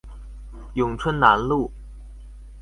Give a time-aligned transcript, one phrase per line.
[0.73, 1.69] 永春南路